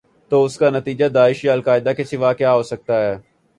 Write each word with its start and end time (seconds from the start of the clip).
تواس 0.31 0.57
کا 0.57 0.69
نتیجہ 0.69 1.07
داعش 1.07 1.43
یا 1.45 1.53
القاعدہ 1.53 1.93
کے 1.97 2.03
سوا 2.03 2.33
کیا 2.33 2.53
ہو 2.53 2.63
سکتا 2.63 3.01
ہے؟ 3.01 3.15